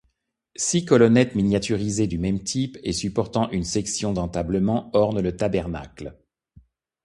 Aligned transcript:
Six 0.55 0.85
colonnettes 0.85 1.35
miniaturisées 1.35 2.07
du 2.07 2.17
même 2.17 2.41
type, 2.41 2.79
et 2.83 2.91
supportant 2.91 3.51
une 3.51 3.63
section 3.63 4.13
d'entablement, 4.13 4.89
ornent 4.95 5.21
le 5.21 5.37
tabernacle. 5.37 6.17